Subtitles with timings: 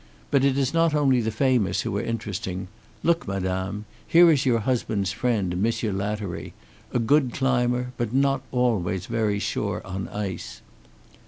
[0.31, 2.69] But it is not only the famous who are interesting.
[3.03, 3.85] Look, madame!
[4.07, 6.53] Here is your husband's friend, Monsieur Lattery
[6.91, 10.63] a good climber but not always very sure on ice."